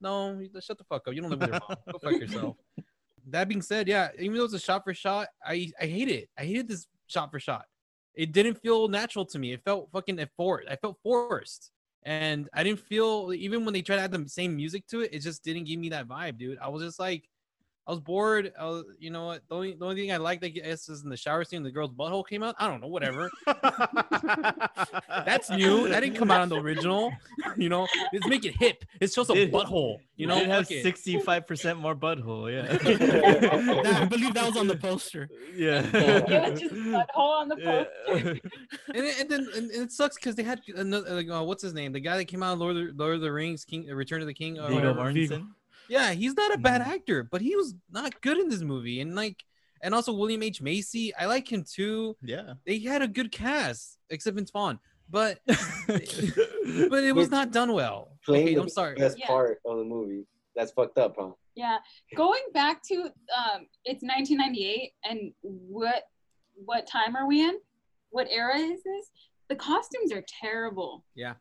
[0.00, 1.14] "No, shut the fuck up.
[1.14, 1.76] You don't live with your mom.
[1.92, 2.56] Go fuck yourself."
[3.28, 6.28] That being said, yeah, even though it's a shot for shot, I I hate it.
[6.38, 7.66] I hated this shot for shot.
[8.14, 9.52] It didn't feel natural to me.
[9.52, 10.68] It felt fucking forced.
[10.68, 11.70] I felt forced,
[12.02, 15.14] and I didn't feel even when they tried to add the same music to it.
[15.14, 16.58] It just didn't give me that vibe, dude.
[16.58, 17.28] I was just like,
[17.86, 18.52] I was bored.
[18.58, 19.42] I was, you know what?
[19.48, 21.70] The only, the only thing I liked, I guess, is in the shower scene, the
[21.72, 22.54] girl's butthole came out.
[22.60, 23.28] I don't know, whatever.
[25.24, 25.88] That's new.
[25.88, 27.12] That didn't come out on the original.
[27.56, 28.84] You know, let's make it hip.
[29.00, 29.98] It's just a Did- butthole.
[30.16, 32.42] You know, it has fuck 65% more butthole.
[32.52, 34.04] That- I Yeah.
[34.06, 35.28] believe that was on the poster.
[35.54, 35.82] yeah.
[35.92, 37.84] it was just butthole on the Yeah.
[38.06, 38.38] poster
[38.94, 41.92] and, and then and it sucks because they had another like uh, what's his name
[41.92, 43.94] the guy that came out of Lord of the, Lord of the Rings King uh,
[43.94, 45.00] Return of the King or Viggo whatever.
[45.00, 45.48] Mortensen.
[45.88, 46.86] Yeah he's not a bad Mhm.
[46.86, 49.42] actor but he was not good in this movie and like
[49.82, 52.54] and also William H Macy I like him too Yeah.
[52.66, 54.78] they had a good cast except Vince Vaughn
[55.10, 59.26] but but it was not done well Playing okay I'm sorry best Yeah.
[59.26, 60.26] part of the movie.
[60.54, 61.30] That's fucked up, huh?
[61.54, 61.78] yeah
[62.16, 62.94] going back to
[63.36, 66.04] um it's 1998 and what
[66.64, 67.58] what time are we in
[68.10, 69.10] what era is this
[69.48, 71.34] the costumes are terrible Yeah.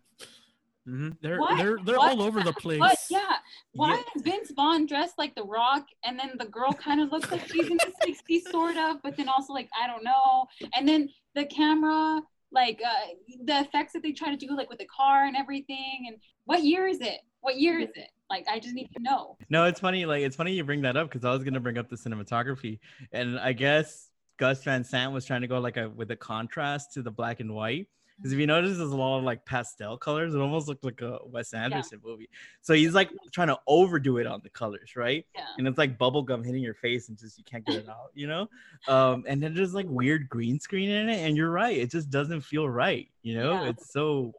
[0.87, 1.17] Mhm.
[1.21, 1.57] They're What?
[1.57, 2.11] they're they're What?
[2.17, 2.79] all over the place.
[2.79, 3.37] But yeah,
[3.73, 4.01] why Yeah.
[4.15, 7.47] is Vince Vaughn dressed like The Rock, and then the girl kind of looks like
[7.47, 11.09] she's in the '60s, sort of, but then also like I don't know, and then
[11.35, 13.07] the camera, like uh,
[13.45, 16.63] the effects that they try to do, like with the car and everything, and what
[16.63, 17.19] year is it?
[17.41, 18.09] What year is it?
[18.29, 19.37] Like I just need to know.
[19.49, 20.05] No, it's funny.
[20.05, 22.79] Like it's funny you bring that up because I was gonna bring up the cinematography,
[23.11, 26.93] and I guess Gus Van Sant was trying to go like a with a contrast
[26.93, 27.87] to the black and white.
[28.21, 30.35] Because if you notice, there's a lot of like pastel colors.
[30.35, 32.29] It almost looks like a Wes Anderson movie.
[32.61, 35.25] So he's like trying to overdo it on the colors, right?
[35.33, 35.45] Yeah.
[35.57, 38.11] And it's like bubble gum hitting your face and just you can't get it out,
[38.13, 38.47] you know?
[38.87, 42.09] Um, and then there's like weird green screen in it, and you're right, it just
[42.11, 43.53] doesn't feel right, you know?
[43.53, 43.69] Yeah.
[43.69, 44.33] It's so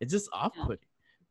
[0.00, 0.78] it's just off-putting.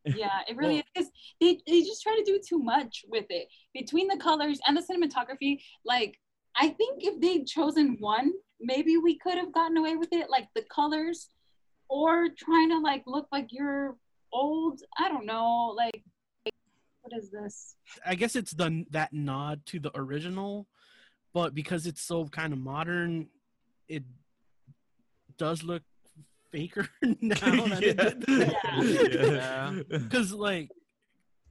[0.06, 0.84] Yeah, it really is.
[0.96, 4.78] 'cause They, they just try to do too much with it between the colors and
[4.78, 5.60] the cinematography.
[5.86, 6.18] Like,
[6.56, 10.30] I think if they'd chosen one, maybe we could have gotten away with it.
[10.30, 11.30] Like the colors,
[11.90, 13.96] or trying to like look like you're
[14.32, 14.82] old.
[14.98, 15.74] I don't know.
[15.76, 16.04] Like,
[17.02, 17.76] what is this?
[18.06, 20.68] I guess it's the that nod to the original,
[21.34, 23.28] but because it's so kind of modern,
[23.88, 24.04] it
[25.38, 25.84] does look
[26.52, 26.90] faker
[27.22, 27.36] now.
[27.40, 29.32] Than it.
[29.32, 29.80] Yeah.
[29.90, 30.70] because like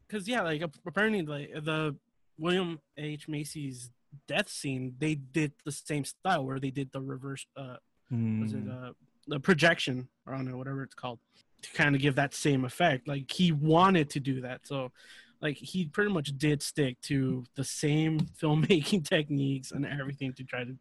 [0.06, 1.96] because yeah like apparently like the
[2.38, 3.90] william h macy's
[4.28, 7.76] death scene they did the same style where they did the reverse uh
[8.10, 8.88] was it Mm.
[8.88, 8.92] uh
[9.26, 11.18] the projection or I don't know whatever it's called
[11.62, 13.08] to kind of give that same effect.
[13.08, 14.66] Like he wanted to do that.
[14.66, 14.92] So
[15.40, 20.64] like he pretty much did stick to the same filmmaking techniques and everything to try
[20.64, 20.76] to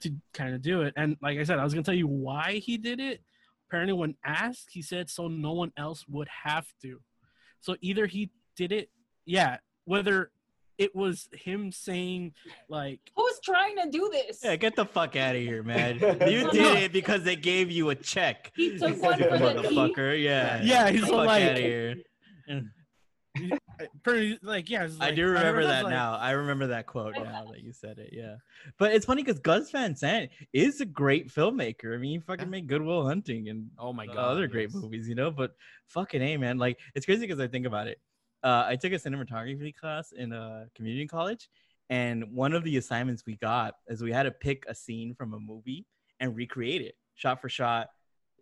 [0.00, 0.94] to kind of do it.
[0.96, 3.22] And like i said i was gonna tell you why he did it.
[3.68, 7.00] Apparently when asked he said so no one else would have to.
[7.60, 8.90] So either he did it
[9.24, 10.30] yeah whether
[10.78, 12.32] it was him saying
[12.68, 14.40] like Who's trying to do this?
[14.44, 15.98] Yeah, get the fuck out of here, man.
[16.28, 18.52] You did it because they gave you a check.
[18.56, 19.70] He took one for the teeth.
[19.72, 20.22] motherfucker.
[20.22, 20.62] Yeah.
[20.62, 21.94] Yeah, Get he's the fuck like- outta here.
[24.02, 26.16] pretty like yeah it's I do remember that's that like- now.
[26.16, 28.10] I remember that quote now that you said it.
[28.12, 28.36] Yeah,
[28.78, 31.94] but it's funny because Gus Van Sant is a great filmmaker.
[31.94, 32.50] I mean, he fucking Yeah.
[32.50, 34.16] made Good Will Hunting and Oh my god.
[34.18, 35.30] other great movies, you know.
[35.30, 35.52] But
[35.88, 38.00] fucking a man, like it's crazy because I think about it.
[38.42, 41.48] Uh, I took a cinematography class in a community college,
[41.90, 45.34] and one of the assignments we got is we had to pick a scene from
[45.34, 45.86] a movie
[46.20, 47.88] and recreate it, shot for shot,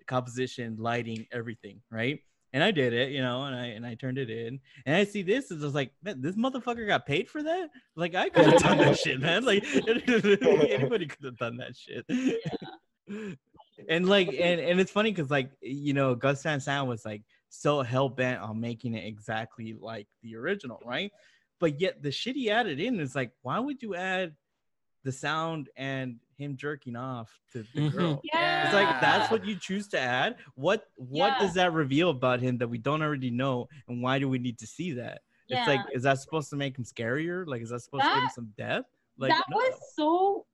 [0.07, 2.21] composition, lighting, everything, right?
[2.53, 5.05] And I did it, you know, and I and I turned it in, and I
[5.05, 7.69] see this, it's just like, man, this motherfucker got paid for that.
[7.97, 9.45] Like I could have done that shit, man.
[9.45, 12.07] Like anybody could have done that shit.
[13.89, 17.23] and like and, and it's funny because like you know gus van sant was like
[17.49, 21.13] so hell-bent on making it exactly like the original right
[21.61, 24.35] but yet the shit he added in is like why would you add
[25.05, 27.93] the sound and him jerking off to the Mhm.
[27.93, 28.65] girl Yeah.
[28.65, 31.39] it's like that's what you choose to add what what Yeah.
[31.39, 34.59] does that reveal about him that we don't already know and why do we need
[34.59, 37.81] to see that it's like is that supposed to make him scarier like is that
[37.81, 39.57] supposed to give him some depth like that no.
[39.57, 40.45] was so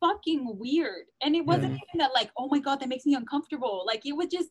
[0.00, 1.06] fucking weird.
[1.22, 1.78] And it wasn't Yeah.
[1.88, 3.82] even that like, oh my god, that makes me uncomfortable.
[3.86, 4.50] Like it was just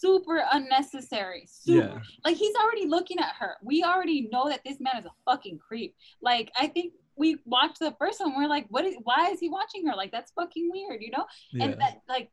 [0.00, 1.46] super unnecessary.
[1.46, 3.56] Super yeah like he's already looking at her.
[3.62, 5.94] We already know that this man is a fucking creep.
[6.22, 9.48] Like I think we watched the first one, we're like, what is why is he
[9.48, 9.94] watching her?
[9.96, 11.26] Like that's fucking weird, you know?
[11.52, 12.30] yeah And that like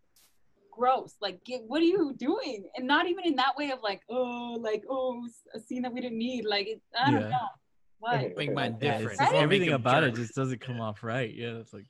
[0.72, 1.16] gross.
[1.22, 2.70] Like get, what are you doing?
[2.76, 6.02] And not even in that way of like, oh, like, oh, a scene that we
[6.02, 6.46] didn't need.
[6.46, 7.30] Like it, I don't Yeah.
[7.30, 7.48] know.
[8.00, 8.38] What?
[8.38, 9.20] Make mine Yeah, different.
[9.20, 9.34] Right?
[9.36, 11.34] everything Make 'em about it just doesn't come off right.
[11.34, 11.88] Yeah, it's like,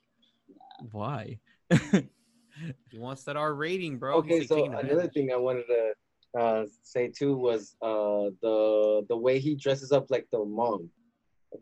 [0.90, 1.38] why?
[2.90, 4.16] He wants that R rating, bro.
[4.18, 5.92] okay, He's, so another thing I wanted to
[6.40, 10.90] uh, say too was uh, the the way he dresses up like the mom.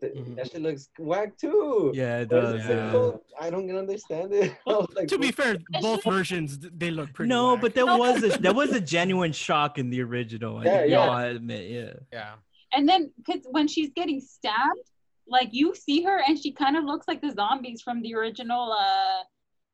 [0.01, 0.35] Th- Mhm.
[0.35, 1.91] That shit looks whack too.
[1.95, 2.59] yeah, it does.
[2.67, 2.91] yeah.
[2.91, 4.51] so- I don't understand it.
[4.95, 7.29] Like, to be fair, both versions they look pretty.
[7.29, 7.61] No, whack.
[7.61, 10.57] but there was a there was a genuine shock in the original.
[10.57, 11.07] I Yeah, think we yeah.
[11.07, 11.93] all admit, yeah.
[12.11, 12.33] Yeah.
[12.73, 14.87] And then, cause when she's getting stabbed,
[15.25, 18.73] like you see her, and she kind of looks like the zombies from the original
[18.73, 19.23] uh,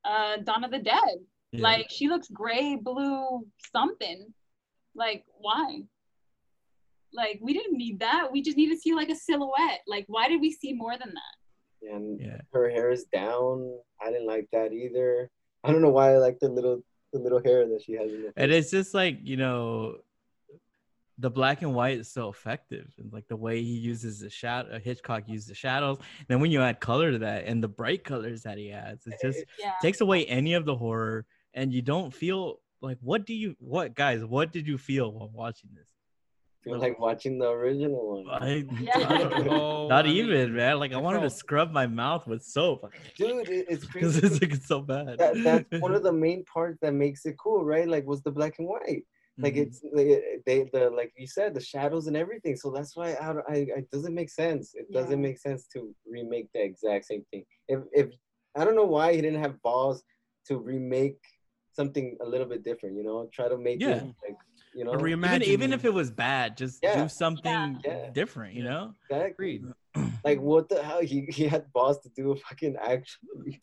[0.05, 1.17] uh, Dawn of the Dead.
[1.51, 1.61] yeah.
[1.61, 4.33] Like she looks gray, blue, something.
[4.95, 5.81] Like why?
[7.13, 8.31] Like we didn't need that.
[8.31, 9.81] We just need to see like a silhouette.
[9.87, 11.35] Like why did we see more than that?
[11.91, 12.41] and yeah.
[12.53, 13.77] her hair is down.
[14.01, 15.29] I didn't like that either.
[15.63, 18.23] I don't know why I like the little the little hair that she has in
[18.23, 19.97] the And it's just like, you know,
[21.19, 22.91] the black and white is so effective.
[22.97, 25.97] And like the way he uses the shadow uh, Hitchcock used the shadows.
[26.27, 29.15] then when you add color to that and the bright colors that he adds, it
[29.21, 29.73] just Yeah.
[29.81, 33.93] takes away any of the horror and you don't feel like what do you what
[33.95, 35.85] guys, what did you feel while watching this?
[36.63, 38.41] feel like watching the original one.
[38.41, 38.91] I, Yeah.
[39.09, 39.87] I don't know.
[39.89, 40.79] Not I mean, even, man.
[40.79, 44.27] Like I I wanted to scrub my mouth with soap Dude, it's because crazy.
[44.35, 45.17] it's like it's so bad.
[45.19, 47.87] that, that's one of the main parts that makes it cool, right?
[47.87, 49.03] Like, was the black and white.
[49.39, 49.61] Like Mhm.
[49.65, 52.55] it's like, they the like you said the shadows and everything.
[52.55, 54.75] So that's why I, don't- I it doesn't make sense.
[54.75, 57.43] It doesn't make sense to remake the exact same thing.
[57.67, 58.07] If if
[58.55, 60.03] I don't know why he didn't have balls
[60.47, 61.17] to remake
[61.71, 62.95] something a little bit different.
[62.95, 64.03] You know, try to make Yeah.
[64.03, 64.37] it like
[64.75, 67.01] you know Or even, reimagine even if it was bad, just Yeah.
[67.03, 68.09] do something Yeah.
[68.11, 68.93] different, you know?
[69.09, 69.31] exactly.
[69.31, 69.63] Agreed.
[70.23, 71.01] Like what the hell?
[71.01, 73.21] He he had balls to do a fucking action.
[73.33, 73.59] movie.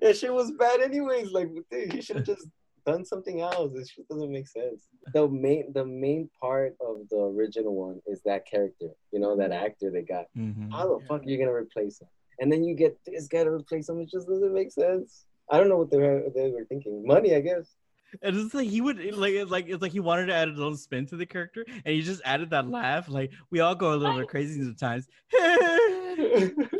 [0.00, 1.32] that shit was bad anyways.
[1.32, 2.46] Like dude, he should have just
[2.84, 3.72] done something else.
[3.72, 4.88] This just doesn't make sense.
[5.14, 8.88] The main the main part of the original one is that character.
[9.12, 10.26] You know that actor they got.
[10.36, 10.70] Mhm.
[10.72, 11.06] How the Yeah.
[11.08, 12.08] fuck are you gonna replace him?
[12.38, 14.00] And then you get this guy to replace him.
[14.00, 15.26] It just doesn't make sense.
[15.50, 17.04] I don't know what they were, they were thinking.
[17.06, 17.74] Money, I guess.
[18.22, 20.52] And it's like he would like it's like it's like he wanted to add a
[20.52, 23.08] little spin to the character, and he just added that laugh.
[23.08, 25.06] Like we all go a little bit crazy sometimes.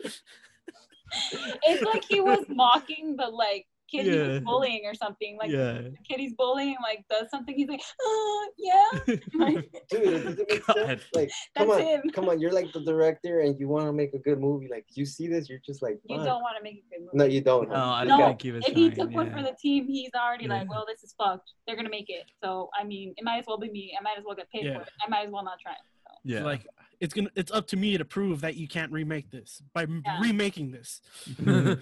[1.32, 5.36] It's like he was mocking the like kid he was bullying or something.
[5.40, 5.72] Like yeah.
[5.72, 7.54] the kid he's bullying like does something.
[7.54, 9.16] He's like, oh yeah.
[9.34, 10.76] Like, Dude, it doesn't make God.
[10.76, 11.02] sense.
[11.14, 12.02] Like, come That's on, him.
[12.14, 12.40] come on.
[12.40, 14.68] You're like the director, and you want to make a good movie.
[14.70, 17.10] Like, you see this, you're just like, you don't want to make a good movie.
[17.16, 17.68] No, you don't.
[17.68, 19.42] No, I This don't No, guy- think he was if he trying, took one for
[19.42, 21.50] the team, he's already like, well, this is fucked.
[21.66, 22.24] They're gonna make it.
[22.42, 23.92] So I mean, it might as well be me.
[23.98, 24.74] I might as well get paid Yeah.
[24.74, 24.88] for it.
[25.04, 25.72] I might as well not try.
[25.72, 26.14] So.
[26.24, 26.44] Yeah.
[26.44, 26.66] Like
[27.00, 30.20] it's gonna it's up to me to prove that you can't remake this by Yeah.
[30.20, 31.00] remaking this.
[31.46, 31.76] Uh,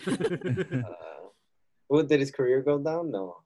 [1.88, 3.10] what did his career go down?
[3.10, 3.36] No.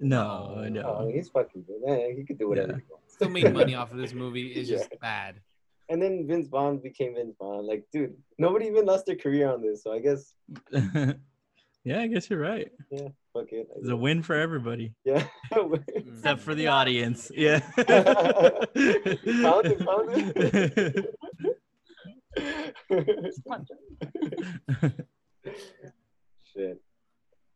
[0.00, 1.10] no, Oh, no.
[1.12, 1.82] he's fucking good.
[1.88, 2.78] Eh, he could do whatever Yeah.
[2.78, 3.14] he wants.
[3.14, 4.52] Still make money off of this movie.
[4.52, 4.78] It's Yeah.
[4.78, 5.40] just bad.
[5.88, 7.66] And then Vince Vaughn became Vince Vaughn.
[7.66, 9.82] Like, dude, nobody even lost their career on this.
[9.82, 10.34] So I guess,
[11.84, 12.70] yeah, I guess you're right.
[12.90, 13.68] Yeah, fuck it.
[13.76, 15.26] It's a win for everybody, Yeah.
[15.94, 17.30] except for the audience.
[17.34, 17.58] Yeah.
[19.44, 21.16] Found it, found it.
[26.54, 26.80] Shit.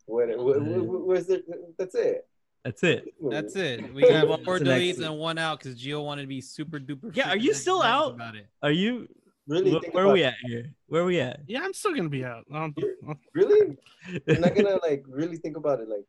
[0.07, 1.43] What, what, what, what, what's the,
[1.79, 2.27] that's it.
[2.65, 3.15] That's it.
[3.31, 3.95] That's it.
[3.95, 6.41] We got What's four the next deletes and one out because Gio wanted to be
[6.41, 7.15] super duper.
[7.15, 8.15] Yeah, are you still out?
[8.15, 8.47] about it?
[8.63, 9.09] Are you?
[9.47, 9.71] Really?
[9.73, 10.73] wh- where are we at here?
[10.89, 11.41] Where are we at?
[11.47, 12.45] Yeah, I'm still gonna be out.
[12.53, 12.75] Um,
[13.35, 13.77] Really?
[14.27, 16.05] You're not gonna like really think about it, like.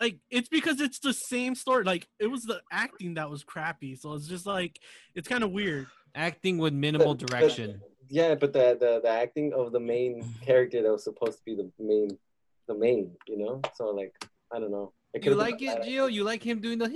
[0.00, 1.84] like it's because it's the same story.
[1.84, 4.80] Like it was the acting that was crappy, so it's just like
[5.14, 5.86] it's kind of weird.
[6.16, 7.80] Acting with minimal but- but- direction.
[8.08, 11.54] yeah, but the, the the acting of the main character that was supposed to be
[11.54, 12.18] the main,
[12.68, 13.60] the main, you know.
[13.74, 14.14] So like,
[14.52, 14.92] I don't know.
[15.14, 15.86] It You like it, bad.
[15.88, 16.12] Gio?
[16.12, 16.86] You like him doing the?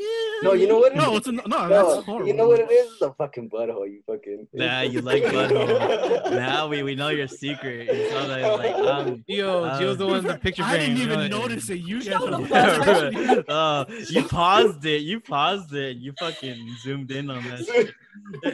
[0.42, 0.92] No, you know what?
[0.92, 2.26] it No, it's a, no, No, that's horrible.
[2.28, 2.98] you know what it is?
[3.00, 3.88] The fucking butthole.
[3.90, 4.48] You fucking.
[4.52, 6.30] Nah, you like butthole.
[6.32, 7.86] now we, we know your secret.
[7.86, 10.98] You saw that like um Gio, Uh, Gio's the one in the picture I didn't
[10.98, 11.38] you even know?
[11.40, 11.78] notice it.
[11.80, 13.38] You guys Shut are the the fuck best.
[13.38, 13.44] up.
[13.48, 15.00] uh, you paused it.
[15.02, 15.96] You paused it.
[15.96, 17.92] You fucking zoomed in on that.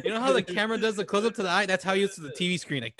[0.04, 1.66] You know how the camera does the close up to the eye?
[1.66, 2.84] That's how you use the TV screen.
[2.84, 2.94] Like,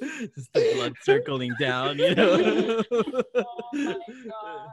[0.34, 2.82] Just the blood circling down, you know.
[2.92, 4.70] Oh my god.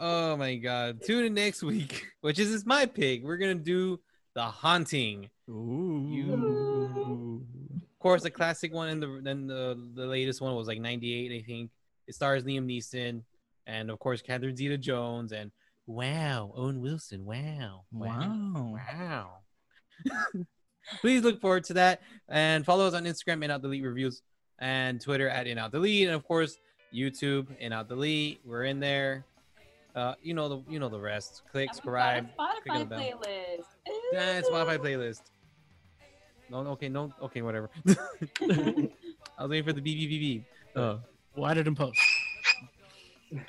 [0.00, 1.02] oh my god!
[1.04, 3.22] Tune in next week, which is, is my pick.
[3.24, 4.00] We're gonna do
[4.34, 5.30] the haunting.
[5.48, 7.42] Ooh.
[7.74, 11.32] Of course, the classic one and the then the the latest one was like '98,
[11.32, 11.70] I think.
[12.06, 13.22] It stars Liam Neeson
[13.66, 15.50] and of course Catherine Zeta-Jones and
[15.86, 17.24] wow, Owen Wilson.
[17.24, 18.76] Wow, Wow.
[18.76, 19.30] wow.
[21.00, 24.22] Please look forward to that and follow us on Instagram in out delete reviews
[24.58, 26.58] and Twitter at in out delete and of course
[26.94, 28.40] YouTube in out delete.
[28.44, 29.24] We're in there.
[29.94, 31.42] Uh, you know the you know the rest.
[31.50, 32.28] Click, subscribe.
[32.36, 32.98] got click on Spotify the bell.
[33.00, 33.64] playlist.
[34.12, 35.22] Yeah, Spotify playlist.
[36.50, 37.70] No, no, okay, no, okay, whatever.
[37.88, 37.92] I
[39.40, 40.44] was waiting for the BBBB.
[40.76, 41.00] Oh.
[41.34, 41.98] Why did not post?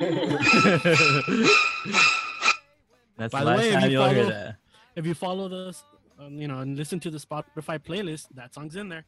[3.17, 4.55] That's By the the last way, if time you you'll hear follow- that.
[4.95, 5.83] If you follow this,
[6.19, 9.05] um, you know, and listen to the Spotify playlist, that song's in there.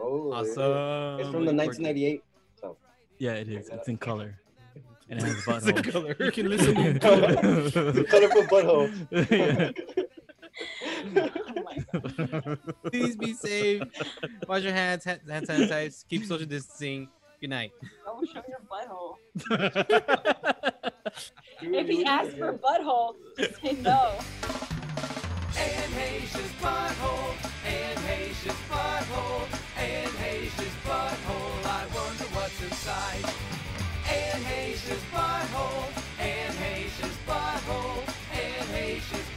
[0.00, 1.20] Oh, Awesome.
[1.20, 2.22] It's from the 1998.
[2.60, 2.76] So.
[3.18, 3.68] Yeah, it is.
[3.68, 4.38] It's in color.
[5.10, 5.92] And it has It's a butthole.
[5.92, 6.16] color.
[6.18, 6.98] You can listen to
[8.08, 8.88] Colorful butthole.
[11.92, 12.88] Oh.
[12.90, 13.82] Please be safe.
[14.48, 17.08] Wash your hands, hand, hand sanitize, keep social distancing.
[17.40, 17.72] Good night.
[18.06, 19.16] Don't show your butthole.
[21.60, 23.14] If he you- asks for butthole,
[23.62, 24.14] say no.
[25.56, 27.34] And Haitian's butthole,
[27.66, 29.63] and Haitian's butthole, and Haitian's
[30.84, 33.24] butthole, I wonder what's inside.
[34.08, 36.56] Anne Hayes' butthole, Anne
[37.26, 38.66] butthole, Anne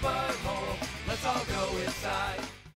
[0.01, 0.77] butthole.
[1.07, 2.46] Let's all go inside.